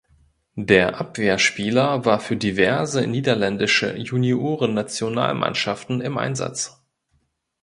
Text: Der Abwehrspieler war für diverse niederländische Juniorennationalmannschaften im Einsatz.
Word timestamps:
Der 0.55 0.99
Abwehrspieler 0.99 2.05
war 2.05 2.19
für 2.19 2.35
diverse 2.35 3.05
niederländische 3.05 3.95
Juniorennationalmannschaften 3.99 6.01
im 6.01 6.17
Einsatz. 6.17 6.83